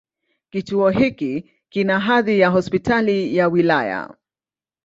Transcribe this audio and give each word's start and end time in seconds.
Kituo 0.49 0.89
hiki 0.89 1.51
kina 1.69 1.99
hadhi 1.99 2.39
ya 2.39 2.49
Hospitali 2.49 3.35
ya 3.35 3.47
wilaya. 3.47 4.17